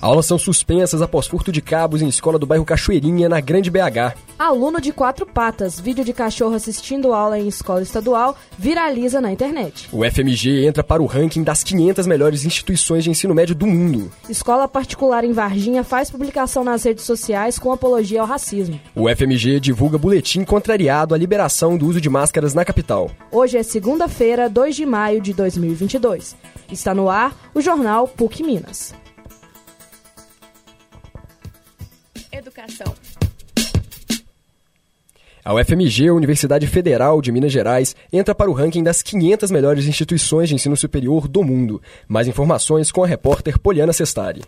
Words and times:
Aulas 0.00 0.26
são 0.26 0.38
suspensas 0.38 1.02
após 1.02 1.26
furto 1.26 1.50
de 1.50 1.60
cabos 1.60 2.00
em 2.02 2.08
escola 2.08 2.38
do 2.38 2.46
bairro 2.46 2.64
Cachoeirinha, 2.64 3.28
na 3.28 3.40
Grande 3.40 3.68
BH. 3.68 4.16
Aluno 4.38 4.80
de 4.80 4.92
quatro 4.92 5.26
patas, 5.26 5.80
vídeo 5.80 6.04
de 6.04 6.12
cachorro 6.12 6.54
assistindo 6.54 7.12
aula 7.12 7.36
em 7.36 7.48
escola 7.48 7.82
estadual, 7.82 8.36
viraliza 8.56 9.20
na 9.20 9.32
internet. 9.32 9.88
O 9.92 10.04
FMG 10.08 10.64
entra 10.66 10.84
para 10.84 11.02
o 11.02 11.06
ranking 11.06 11.42
das 11.42 11.64
500 11.64 12.06
melhores 12.06 12.44
instituições 12.44 13.02
de 13.02 13.10
ensino 13.10 13.34
médio 13.34 13.56
do 13.56 13.66
mundo. 13.66 14.08
Escola 14.28 14.68
particular 14.68 15.24
em 15.24 15.32
Varginha 15.32 15.82
faz 15.82 16.12
publicação 16.12 16.62
nas 16.62 16.84
redes 16.84 17.04
sociais 17.04 17.58
com 17.58 17.72
apologia 17.72 18.20
ao 18.20 18.26
racismo. 18.26 18.80
O 18.94 19.08
FMG 19.08 19.58
divulga 19.58 19.98
boletim 19.98 20.44
contrariado 20.44 21.12
à 21.12 21.18
liberação 21.18 21.76
do 21.76 21.86
uso 21.88 22.00
de 22.00 22.08
máscaras 22.08 22.54
na 22.54 22.64
capital. 22.64 23.10
Hoje 23.32 23.58
é 23.58 23.64
segunda-feira, 23.64 24.48
2 24.48 24.76
de 24.76 24.86
maio 24.86 25.20
de 25.20 25.32
2022. 25.32 26.36
Está 26.70 26.94
no 26.94 27.10
ar 27.10 27.36
o 27.52 27.60
jornal 27.60 28.06
PUC 28.06 28.44
Minas. 28.44 28.94
Educação. 32.38 32.94
A 35.44 35.54
UFMG, 35.54 36.10
Universidade 36.10 36.66
Federal 36.66 37.22
de 37.22 37.32
Minas 37.32 37.50
Gerais, 37.50 37.96
entra 38.12 38.34
para 38.34 38.50
o 38.50 38.52
ranking 38.52 38.82
das 38.82 39.02
500 39.02 39.50
melhores 39.50 39.86
instituições 39.86 40.48
de 40.48 40.54
ensino 40.54 40.76
superior 40.76 41.26
do 41.26 41.42
mundo. 41.42 41.80
Mais 42.06 42.28
informações 42.28 42.92
com 42.92 43.02
a 43.02 43.06
repórter 43.06 43.58
Poliana 43.58 43.92
Sestari. 43.92 44.42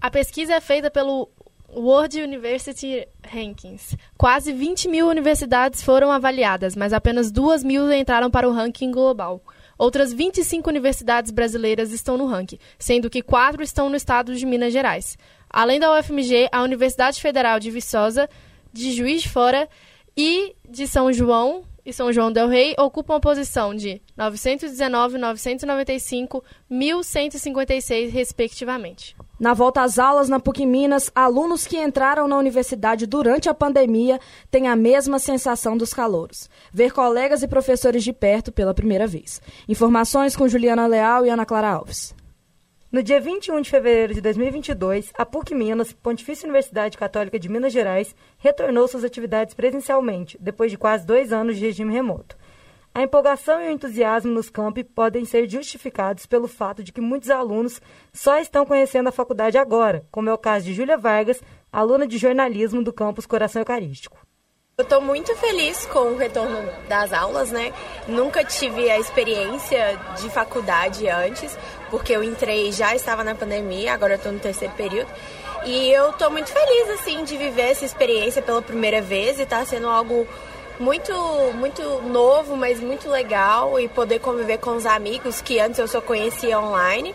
A 0.00 0.10
pesquisa 0.10 0.54
é 0.54 0.60
feita 0.60 0.90
pelo 0.90 1.28
World 1.74 2.20
University 2.20 3.08
Rankings. 3.26 3.96
Quase 4.18 4.52
20 4.52 4.88
mil 4.88 5.08
universidades 5.08 5.82
foram 5.82 6.10
avaliadas, 6.10 6.76
mas 6.76 6.92
apenas 6.92 7.30
2 7.30 7.64
mil 7.64 7.90
entraram 7.90 8.30
para 8.30 8.46
o 8.48 8.52
ranking 8.52 8.90
global. 8.90 9.42
Outras 9.78 10.12
25 10.12 10.68
universidades 10.68 11.30
brasileiras 11.30 11.92
estão 11.92 12.16
no 12.16 12.26
ranking, 12.26 12.58
sendo 12.78 13.10
que 13.10 13.22
quatro 13.22 13.62
estão 13.62 13.88
no 13.88 13.96
estado 13.96 14.34
de 14.34 14.46
Minas 14.46 14.72
Gerais. 14.72 15.16
Além 15.48 15.78
da 15.78 15.98
UFMG, 15.98 16.48
a 16.50 16.62
Universidade 16.62 17.20
Federal 17.20 17.60
de 17.60 17.70
Viçosa, 17.70 18.28
de 18.72 18.92
Juiz 18.92 19.22
de 19.22 19.28
Fora 19.28 19.68
e 20.16 20.54
de 20.68 20.86
São 20.86 21.12
João 21.12 21.64
e 21.84 21.92
São 21.92 22.12
João 22.12 22.32
del 22.32 22.48
Rei 22.48 22.74
ocupam 22.78 23.16
a 23.16 23.20
posição 23.20 23.74
de 23.74 24.00
919, 24.16 25.18
995, 25.18 26.44
1156, 26.70 28.12
respectivamente. 28.12 29.16
Na 29.42 29.54
volta 29.54 29.82
às 29.82 29.98
aulas 29.98 30.28
na 30.28 30.38
PUC 30.38 30.64
Minas, 30.64 31.10
alunos 31.12 31.66
que 31.66 31.76
entraram 31.76 32.28
na 32.28 32.38
universidade 32.38 33.08
durante 33.08 33.48
a 33.48 33.54
pandemia 33.54 34.20
têm 34.52 34.68
a 34.68 34.76
mesma 34.76 35.18
sensação 35.18 35.76
dos 35.76 35.92
calouros. 35.92 36.48
Ver 36.72 36.92
colegas 36.92 37.42
e 37.42 37.48
professores 37.48 38.04
de 38.04 38.12
perto 38.12 38.52
pela 38.52 38.72
primeira 38.72 39.04
vez. 39.04 39.42
Informações 39.68 40.36
com 40.36 40.46
Juliana 40.46 40.86
Leal 40.86 41.26
e 41.26 41.28
Ana 41.28 41.44
Clara 41.44 41.70
Alves. 41.70 42.14
No 42.92 43.02
dia 43.02 43.20
21 43.20 43.62
de 43.62 43.70
fevereiro 43.70 44.14
de 44.14 44.20
2022, 44.20 45.10
a 45.18 45.26
PUC 45.26 45.56
Minas, 45.56 45.92
Pontifícia 45.92 46.46
Universidade 46.46 46.96
Católica 46.96 47.36
de 47.36 47.48
Minas 47.48 47.72
Gerais, 47.72 48.14
retornou 48.38 48.86
suas 48.86 49.02
atividades 49.02 49.54
presencialmente, 49.54 50.38
depois 50.40 50.70
de 50.70 50.78
quase 50.78 51.04
dois 51.04 51.32
anos 51.32 51.56
de 51.56 51.66
regime 51.66 51.92
remoto. 51.92 52.36
A 52.94 53.02
empolgação 53.02 53.62
e 53.62 53.68
o 53.68 53.70
entusiasmo 53.70 54.30
nos 54.30 54.50
campi 54.50 54.84
podem 54.84 55.24
ser 55.24 55.48
justificados 55.48 56.26
pelo 56.26 56.46
fato 56.46 56.84
de 56.84 56.92
que 56.92 57.00
muitos 57.00 57.30
alunos 57.30 57.80
só 58.12 58.38
estão 58.38 58.66
conhecendo 58.66 59.08
a 59.08 59.12
faculdade 59.12 59.56
agora, 59.56 60.04
como 60.10 60.28
é 60.28 60.34
o 60.34 60.38
caso 60.38 60.66
de 60.66 60.74
Júlia 60.74 60.98
Vargas, 60.98 61.40
aluna 61.72 62.06
de 62.06 62.18
jornalismo 62.18 62.84
do 62.84 62.92
campus 62.92 63.24
Coração 63.24 63.62
Eucarístico. 63.62 64.18
Eu 64.76 64.82
estou 64.82 65.00
muito 65.00 65.34
feliz 65.36 65.86
com 65.86 66.00
o 66.00 66.16
retorno 66.18 66.70
das 66.86 67.14
aulas, 67.14 67.50
né? 67.50 67.72
Nunca 68.06 68.44
tive 68.44 68.90
a 68.90 68.98
experiência 68.98 69.98
de 70.20 70.28
faculdade 70.28 71.08
antes, 71.08 71.56
porque 71.90 72.12
eu 72.12 72.22
entrei 72.22 72.72
já 72.72 72.94
estava 72.94 73.24
na 73.24 73.34
pandemia, 73.34 73.94
agora 73.94 74.16
estou 74.16 74.32
no 74.32 74.38
terceiro 74.38 74.74
período. 74.74 75.10
E 75.64 75.90
eu 75.90 76.10
estou 76.10 76.30
muito 76.30 76.50
feliz 76.50 76.90
assim 76.90 77.24
de 77.24 77.36
viver 77.38 77.70
essa 77.70 77.84
experiência 77.84 78.42
pela 78.42 78.60
primeira 78.60 79.00
vez 79.00 79.38
e 79.38 79.42
está 79.42 79.64
sendo 79.64 79.88
algo 79.88 80.26
muito 80.78 81.12
muito 81.54 81.82
novo, 82.02 82.56
mas 82.56 82.80
muito 82.80 83.08
legal 83.08 83.78
e 83.78 83.88
poder 83.88 84.18
conviver 84.18 84.58
com 84.58 84.76
os 84.76 84.86
amigos 84.86 85.40
que 85.40 85.60
antes 85.60 85.78
eu 85.78 85.88
só 85.88 86.00
conhecia 86.00 86.58
online. 86.58 87.14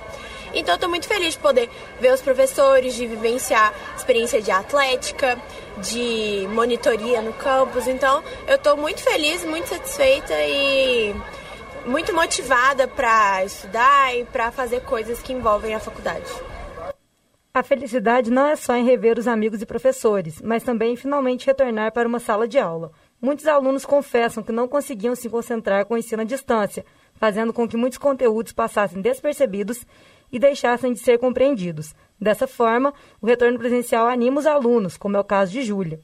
Então 0.53 0.75
eu 0.75 0.79
tô 0.79 0.87
muito 0.87 1.07
feliz 1.07 1.33
de 1.33 1.39
poder 1.39 1.69
ver 1.99 2.13
os 2.13 2.21
professores, 2.21 2.95
de 2.95 3.05
vivenciar 3.05 3.73
experiência 3.95 4.41
de 4.41 4.49
atlética, 4.49 5.37
de 5.77 6.47
monitoria 6.51 7.21
no 7.21 7.33
campus. 7.33 7.87
Então 7.87 8.23
eu 8.47 8.57
tô 8.57 8.75
muito 8.75 9.01
feliz, 9.01 9.43
muito 9.43 9.67
satisfeita 9.67 10.33
e 10.33 11.13
muito 11.85 12.13
motivada 12.13 12.87
para 12.87 13.43
estudar 13.45 14.15
e 14.15 14.25
para 14.25 14.51
fazer 14.51 14.81
coisas 14.81 15.21
que 15.21 15.33
envolvem 15.33 15.73
a 15.73 15.79
faculdade. 15.79 16.25
A 17.53 17.63
felicidade 17.63 18.29
não 18.29 18.45
é 18.45 18.55
só 18.55 18.75
em 18.75 18.85
rever 18.85 19.17
os 19.17 19.27
amigos 19.27 19.61
e 19.61 19.65
professores, 19.65 20.41
mas 20.43 20.61
também 20.61 20.93
em 20.93 20.95
finalmente 20.95 21.47
retornar 21.47 21.91
para 21.91 22.07
uma 22.07 22.19
sala 22.19 22.47
de 22.47 22.59
aula. 22.59 22.91
Muitos 23.21 23.47
alunos 23.47 23.85
confessam 23.85 24.43
que 24.43 24.51
não 24.51 24.67
conseguiam 24.67 25.15
se 25.15 25.29
concentrar 25.29 25.85
com 25.85 25.95
o 25.95 25.97
ensino 25.97 26.21
à 26.21 26.25
distância, 26.25 26.85
fazendo 27.15 27.51
com 27.51 27.67
que 27.67 27.75
muitos 27.75 27.97
conteúdos 27.97 28.53
passassem 28.53 29.01
despercebidos 29.01 29.85
e 30.31 30.37
deixassem 30.37 30.93
de 30.93 30.99
ser 30.99 31.17
compreendidos. 31.17 31.95
Dessa 32.19 32.47
forma, 32.47 32.93
o 33.21 33.25
retorno 33.25 33.57
presencial 33.57 34.07
anima 34.07 34.39
os 34.39 34.45
alunos, 34.45 34.97
como 34.97 35.17
é 35.17 35.19
o 35.19 35.23
caso 35.23 35.51
de 35.51 35.63
Júlia. 35.63 35.99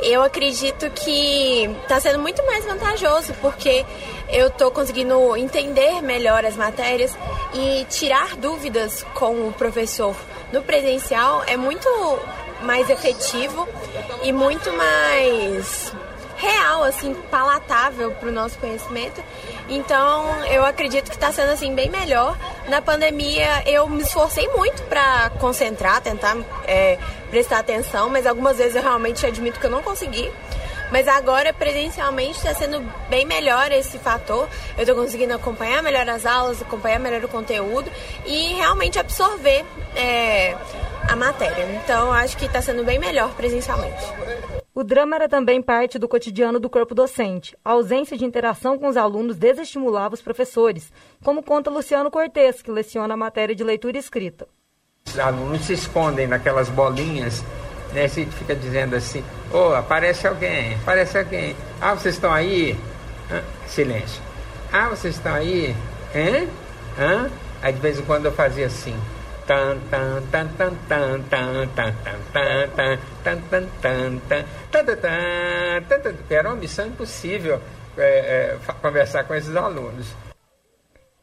Eu 0.00 0.22
acredito 0.22 0.88
que 0.90 1.64
está 1.82 1.98
sendo 1.98 2.20
muito 2.20 2.44
mais 2.46 2.64
vantajoso, 2.64 3.34
porque 3.40 3.84
eu 4.28 4.48
estou 4.48 4.70
conseguindo 4.70 5.36
entender 5.36 6.02
melhor 6.02 6.44
as 6.44 6.56
matérias 6.56 7.16
e 7.54 7.84
tirar 7.86 8.36
dúvidas 8.36 9.02
com 9.14 9.48
o 9.48 9.52
professor 9.52 10.14
no 10.52 10.62
presencial 10.62 11.42
é 11.46 11.56
muito 11.56 11.88
mais 12.62 12.88
efetivo 12.88 13.68
e 14.22 14.32
muito 14.32 14.72
mais 14.72 15.92
real, 16.38 16.84
assim, 16.84 17.14
palatável 17.30 18.12
para 18.12 18.28
o 18.28 18.32
nosso 18.32 18.58
conhecimento. 18.58 19.22
Então, 19.68 20.44
eu 20.46 20.64
acredito 20.64 21.10
que 21.10 21.16
está 21.16 21.30
sendo 21.32 21.50
assim 21.50 21.74
bem 21.74 21.90
melhor. 21.90 22.38
Na 22.68 22.80
pandemia, 22.80 23.64
eu 23.66 23.88
me 23.88 24.02
esforcei 24.02 24.48
muito 24.48 24.82
para 24.84 25.30
concentrar, 25.40 26.00
tentar 26.00 26.36
é, 26.64 26.96
prestar 27.28 27.58
atenção, 27.58 28.08
mas 28.08 28.26
algumas 28.26 28.56
vezes 28.56 28.76
eu 28.76 28.82
realmente 28.82 29.26
admito 29.26 29.58
que 29.58 29.66
eu 29.66 29.70
não 29.70 29.82
consegui. 29.82 30.30
Mas 30.90 31.06
agora, 31.06 31.52
presencialmente, 31.52 32.38
está 32.38 32.54
sendo 32.54 32.80
bem 33.10 33.26
melhor 33.26 33.70
esse 33.72 33.98
fator. 33.98 34.48
Eu 34.76 34.82
estou 34.84 34.96
conseguindo 34.96 35.34
acompanhar 35.34 35.82
melhor 35.82 36.08
as 36.08 36.24
aulas, 36.24 36.62
acompanhar 36.62 36.98
melhor 36.98 37.22
o 37.24 37.28
conteúdo 37.28 37.90
e 38.24 38.54
realmente 38.54 38.98
absorver 38.98 39.66
é, 39.94 40.56
a 41.06 41.14
matéria. 41.14 41.64
Então, 41.82 42.10
acho 42.12 42.38
que 42.38 42.46
está 42.46 42.62
sendo 42.62 42.84
bem 42.84 42.98
melhor 42.98 43.34
presencialmente. 43.34 44.02
O 44.78 44.84
drama 44.84 45.16
era 45.16 45.28
também 45.28 45.60
parte 45.60 45.98
do 45.98 46.06
cotidiano 46.06 46.60
do 46.60 46.70
corpo 46.70 46.94
docente. 46.94 47.56
A 47.64 47.72
ausência 47.72 48.16
de 48.16 48.24
interação 48.24 48.78
com 48.78 48.86
os 48.86 48.96
alunos 48.96 49.36
desestimulava 49.36 50.14
os 50.14 50.22
professores, 50.22 50.92
como 51.24 51.42
conta 51.42 51.68
Luciano 51.68 52.12
Cortes, 52.12 52.62
que 52.62 52.70
leciona 52.70 53.14
a 53.14 53.16
matéria 53.16 53.56
de 53.56 53.64
leitura 53.64 53.96
e 53.96 53.98
escrita. 53.98 54.46
Os 55.04 55.18
alunos 55.18 55.62
se 55.62 55.72
escondem 55.72 56.28
naquelas 56.28 56.68
bolinhas, 56.68 57.42
né? 57.92 58.06
Você 58.06 58.24
fica 58.26 58.54
dizendo 58.54 58.94
assim, 58.94 59.24
ô, 59.52 59.70
oh, 59.70 59.74
aparece 59.74 60.28
alguém, 60.28 60.74
aparece 60.74 61.18
alguém. 61.18 61.56
Ah, 61.80 61.94
vocês 61.94 62.14
estão 62.14 62.32
aí? 62.32 62.78
Silêncio. 63.66 64.22
Ah, 64.72 64.90
vocês 64.90 65.16
estão 65.16 65.34
aí? 65.34 65.74
Hã? 66.14 66.46
Hã? 66.96 67.30
Aí 67.60 67.72
de 67.72 67.80
vez 67.80 67.98
em 67.98 68.04
quando 68.04 68.26
eu 68.26 68.32
fazia 68.32 68.66
assim 68.66 68.96
era 76.30 76.48
uma 76.50 76.56
missão 76.56 76.86
impossível 76.86 77.60
é, 77.96 78.58
é, 78.58 78.58
conversar 78.82 79.24
com 79.24 79.34
esses 79.34 79.56
alunos. 79.56 80.14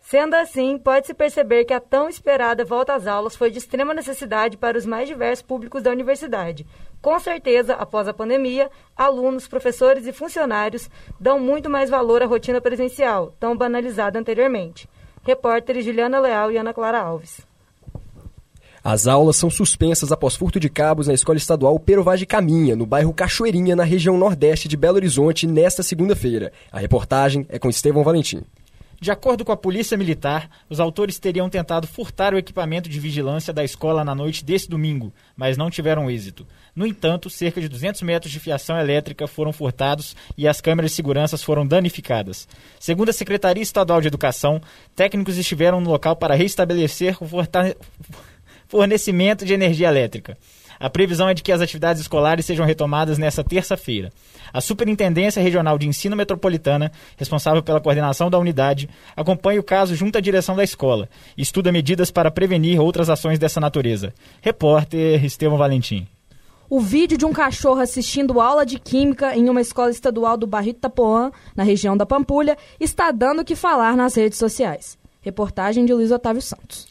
Sendo 0.02 0.36
assim, 0.36 0.78
pode-se 0.78 1.14
perceber 1.16 1.66
que 1.66 1.74
a 1.74 1.80
tão 1.80 2.08
esperada 2.08 2.64
volta 2.64 2.94
às 2.94 3.08
aulas 3.08 3.36
foi 3.36 3.50
de 3.50 3.58
extrema 3.58 3.94
necessidade 3.94 4.56
para 4.56 4.78
os 4.78 4.86
mais 4.86 5.08
diversos 5.08 5.44
públicos 5.44 5.82
da 5.82 5.92
universidade. 5.92 6.66
Com 7.02 7.20
certeza, 7.20 7.74
após 7.74 8.08
a 8.08 8.14
pandemia, 8.14 8.70
alunos, 8.96 9.48
professores 9.48 10.06
e 10.06 10.14
funcionários 10.14 10.90
dão 11.20 11.40
muito 11.40 11.70
mais 11.70 11.90
valor 11.90 12.22
à 12.22 12.26
rotina 12.26 12.62
presencial, 12.62 13.36
tão 13.40 13.58
banalizada 13.58 14.20
anteriormente. 14.20 14.88
Repórteres 15.24 15.84
Juliana 15.84 16.20
Leal 16.20 16.52
e 16.52 16.58
Ana 16.58 16.74
Clara 16.74 17.00
Alves. 17.00 17.42
As 18.88 19.08
aulas 19.08 19.36
são 19.36 19.50
suspensas 19.50 20.12
após 20.12 20.36
furto 20.36 20.60
de 20.60 20.70
cabos 20.70 21.08
na 21.08 21.14
Escola 21.16 21.40
Estadual 21.40 21.80
Perovage 21.80 22.24
Caminha, 22.24 22.76
no 22.76 22.86
bairro 22.86 23.12
Cachoeirinha, 23.16 23.76
na 23.76 23.84
região 23.84 24.16
nordeste 24.16 24.68
de 24.68 24.78
Belo 24.78 24.98
Horizonte, 24.98 25.48
nesta 25.48 25.82
segunda-feira. 25.82 26.54
A 26.72 26.78
reportagem 26.78 27.48
é 27.50 27.58
com 27.58 27.68
Estevão 27.68 28.04
Valentim. 28.04 28.44
De 29.02 29.10
acordo 29.10 29.44
com 29.44 29.52
a 29.52 29.58
Polícia 29.58 29.98
Militar, 29.98 30.48
os 30.70 30.80
autores 30.80 31.18
teriam 31.18 31.50
tentado 31.50 31.88
furtar 31.88 32.36
o 32.36 32.38
equipamento 32.38 32.88
de 32.88 33.00
vigilância 33.00 33.52
da 33.52 33.64
escola 33.64 34.06
na 34.06 34.14
noite 34.14 34.46
desse 34.46 34.70
domingo, 34.70 35.12
mas 35.36 35.58
não 35.58 35.72
tiveram 35.72 36.10
êxito. 36.10 36.46
No 36.76 36.86
entanto, 36.86 37.28
cerca 37.28 37.60
de 37.60 37.68
200 37.68 38.04
metros 38.04 38.32
de 38.32 38.40
fiação 38.40 38.78
elétrica 38.78 39.26
foram 39.26 39.52
furtados 39.52 40.16
e 40.38 40.48
as 40.48 40.62
câmeras 40.62 40.92
de 40.92 40.96
segurança 40.96 41.40
foram 41.40 41.66
danificadas. 41.66 42.48
Segundo 42.80 43.10
a 43.10 43.14
Secretaria 43.14 43.64
Estadual 43.64 44.00
de 44.00 44.08
Educação, 44.08 44.62
técnicos 44.96 45.38
estiveram 45.38 45.82
no 45.82 45.90
local 45.90 46.16
para 46.16 46.36
restabelecer 46.36 47.18
o 47.20 47.28
fortalecimento 47.28 47.84
fornecimento 48.68 49.46
de 49.46 49.54
energia 49.54 49.88
elétrica. 49.88 50.38
A 50.80 50.90
previsão 50.90 51.30
é 51.30 51.34
de 51.34 51.42
que 51.42 51.52
as 51.52 51.62
atividades 51.62 52.02
escolares 52.02 52.46
sejam 52.46 52.66
retomadas 52.66 53.18
nesta 53.18 53.44
terça-feira. 53.44 54.12
A 54.54 54.60
Superintendência 54.62 55.42
Regional 55.42 55.78
de 55.78 55.88
Ensino 55.88 56.16
Metropolitana, 56.16 56.92
responsável 57.18 57.64
pela 57.64 57.80
coordenação 57.80 58.30
da 58.30 58.38
unidade, 58.38 58.90
acompanha 59.16 59.60
o 59.60 59.64
caso 59.64 59.96
junto 59.96 60.18
à 60.18 60.22
direção 60.22 60.56
da 60.56 60.64
escola 60.64 61.10
e 61.38 61.42
estuda 61.42 61.72
medidas 61.72 62.12
para 62.12 62.32
prevenir 62.32 62.80
outras 62.80 63.10
ações 63.10 63.40
dessa 63.40 63.60
natureza. 63.60 64.14
Repórter 64.42 65.24
Estevão 65.24 65.58
Valentim. 65.58 66.08
O 66.68 66.80
vídeo 66.80 67.18
de 67.18 67.26
um 67.26 67.32
cachorro 67.32 67.80
assistindo 67.80 68.42
aula 68.42 68.66
de 68.66 68.80
química 68.80 69.36
em 69.36 69.50
uma 69.50 69.62
escola 69.62 69.92
estadual 69.92 70.36
do 70.36 70.48
Barrito 70.48 70.80
Tapoã, 70.80 71.32
na 71.56 71.64
região 71.64 71.96
da 71.96 72.08
Pampulha, 72.08 72.58
está 72.80 73.12
dando 73.12 73.42
o 73.42 73.46
que 73.46 73.56
falar 73.56 73.96
nas 73.96 74.16
redes 74.16 74.40
sociais. 74.40 74.98
Reportagem 75.22 75.86
de 75.86 75.94
Luiz 75.94 76.12
Otávio 76.12 76.42
Santos. 76.42 76.88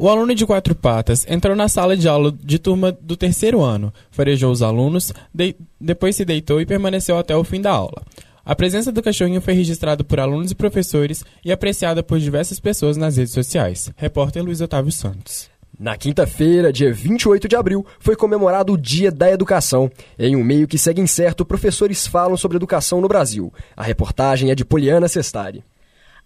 O 0.00 0.08
aluno 0.08 0.32
de 0.32 0.46
quatro 0.46 0.76
patas 0.76 1.26
entrou 1.28 1.56
na 1.56 1.66
sala 1.66 1.96
de 1.96 2.08
aula 2.08 2.30
de 2.30 2.56
turma 2.56 2.92
do 2.92 3.16
terceiro 3.16 3.62
ano, 3.62 3.92
farejou 4.12 4.52
os 4.52 4.62
alunos, 4.62 5.12
de... 5.34 5.56
depois 5.80 6.14
se 6.14 6.24
deitou 6.24 6.60
e 6.60 6.66
permaneceu 6.66 7.18
até 7.18 7.36
o 7.36 7.42
fim 7.42 7.60
da 7.60 7.72
aula. 7.72 8.04
A 8.44 8.54
presença 8.54 8.92
do 8.92 9.02
cachorrinho 9.02 9.40
foi 9.40 9.54
registrada 9.54 10.04
por 10.04 10.20
alunos 10.20 10.52
e 10.52 10.54
professores 10.54 11.24
e 11.44 11.50
apreciada 11.50 12.00
por 12.00 12.20
diversas 12.20 12.60
pessoas 12.60 12.96
nas 12.96 13.16
redes 13.16 13.32
sociais. 13.32 13.90
Repórter 13.96 14.44
Luiz 14.44 14.60
Otávio 14.60 14.92
Santos. 14.92 15.50
Na 15.76 15.96
quinta-feira, 15.96 16.72
dia 16.72 16.92
28 16.92 17.48
de 17.48 17.56
abril, 17.56 17.84
foi 17.98 18.14
comemorado 18.14 18.72
o 18.72 18.78
Dia 18.78 19.10
da 19.10 19.28
Educação. 19.28 19.90
Em 20.16 20.36
um 20.36 20.44
meio 20.44 20.68
que 20.68 20.78
segue 20.78 21.00
incerto, 21.00 21.44
professores 21.44 22.06
falam 22.06 22.36
sobre 22.36 22.56
educação 22.56 23.00
no 23.00 23.08
Brasil. 23.08 23.52
A 23.76 23.82
reportagem 23.82 24.52
é 24.52 24.54
de 24.54 24.64
Poliana 24.64 25.08
Sestari. 25.08 25.64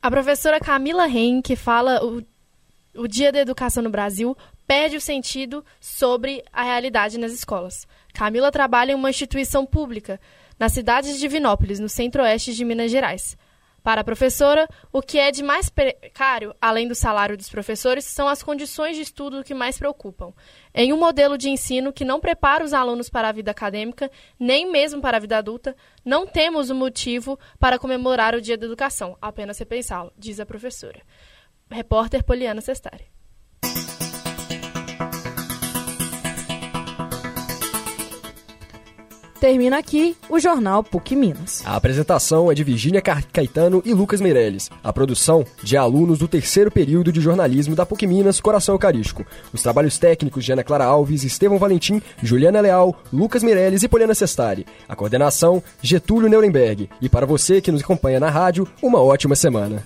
A 0.02 0.10
professora 0.10 0.60
Camila 0.60 1.08
Henke 1.08 1.54
fala 1.54 2.00
o 2.94 3.08
Dia 3.08 3.32
da 3.32 3.40
Educação 3.40 3.82
no 3.82 3.90
Brasil 3.90 4.36
perde 4.66 4.96
o 4.96 5.00
sentido 5.00 5.64
sobre 5.80 6.44
a 6.52 6.62
realidade 6.62 7.18
nas 7.18 7.32
escolas. 7.32 7.86
Camila 8.12 8.52
trabalha 8.52 8.92
em 8.92 8.94
uma 8.94 9.10
instituição 9.10 9.64
pública 9.64 10.20
na 10.58 10.68
cidade 10.68 11.12
de 11.12 11.18
Divinópolis, 11.18 11.80
no 11.80 11.88
centro-oeste 11.88 12.54
de 12.54 12.64
Minas 12.64 12.90
Gerais. 12.90 13.36
Para 13.82 14.02
a 14.02 14.04
professora, 14.04 14.68
o 14.92 15.02
que 15.02 15.18
é 15.18 15.32
de 15.32 15.42
mais 15.42 15.68
precário, 15.68 16.54
além 16.60 16.86
do 16.86 16.94
salário 16.94 17.36
dos 17.36 17.48
professores, 17.48 18.04
são 18.04 18.28
as 18.28 18.40
condições 18.40 18.94
de 18.94 19.02
estudo 19.02 19.42
que 19.42 19.54
mais 19.54 19.76
preocupam. 19.76 20.32
Em 20.72 20.92
um 20.92 20.96
modelo 20.96 21.36
de 21.36 21.50
ensino 21.50 21.92
que 21.92 22.04
não 22.04 22.20
prepara 22.20 22.62
os 22.62 22.72
alunos 22.72 23.10
para 23.10 23.28
a 23.28 23.32
vida 23.32 23.50
acadêmica, 23.50 24.08
nem 24.38 24.70
mesmo 24.70 25.00
para 25.00 25.16
a 25.16 25.20
vida 25.20 25.36
adulta, 25.36 25.74
não 26.04 26.28
temos 26.28 26.70
um 26.70 26.76
motivo 26.76 27.36
para 27.58 27.78
comemorar 27.78 28.36
o 28.36 28.40
Dia 28.40 28.56
da 28.56 28.66
Educação, 28.66 29.18
apenas 29.20 29.58
repensá-lo, 29.58 30.12
diz 30.16 30.38
a 30.38 30.46
professora. 30.46 31.02
Repórter 31.72 32.22
Poliana 32.22 32.60
Sestari. 32.60 33.12
Termina 39.42 39.76
aqui 39.76 40.16
o 40.30 40.38
Jornal 40.38 40.84
PUC 40.84 41.16
Minas. 41.16 41.66
A 41.66 41.74
apresentação 41.74 42.52
é 42.52 42.54
de 42.54 42.62
Virgínia 42.62 43.02
Caetano 43.02 43.82
e 43.84 43.92
Lucas 43.92 44.20
Meirelles. 44.20 44.70
A 44.84 44.92
produção 44.92 45.44
de 45.64 45.76
alunos 45.76 46.20
do 46.20 46.28
terceiro 46.28 46.70
período 46.70 47.10
de 47.10 47.20
jornalismo 47.20 47.74
da 47.74 47.84
PUC 47.84 48.06
Minas 48.06 48.40
Coração 48.40 48.76
Eucarístico. 48.76 49.26
Os 49.52 49.60
trabalhos 49.60 49.98
técnicos 49.98 50.44
de 50.44 50.52
Ana 50.52 50.62
Clara 50.62 50.84
Alves, 50.84 51.24
Estevão 51.24 51.58
Valentim, 51.58 52.00
Juliana 52.22 52.60
Leal, 52.60 52.94
Lucas 53.12 53.42
Meirelles 53.42 53.82
e 53.82 53.88
Poliana 53.88 54.14
Sestari. 54.14 54.64
A 54.88 54.94
coordenação, 54.94 55.60
Getúlio 55.82 56.28
Neurenberg. 56.28 56.88
E 57.00 57.08
para 57.08 57.26
você 57.26 57.60
que 57.60 57.72
nos 57.72 57.82
acompanha 57.82 58.20
na 58.20 58.30
rádio, 58.30 58.68
uma 58.80 59.02
ótima 59.02 59.34
semana. 59.34 59.82